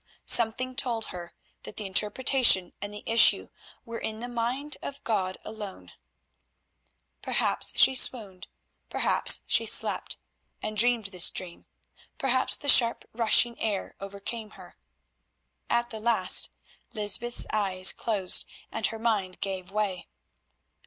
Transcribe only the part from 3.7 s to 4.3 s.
were in the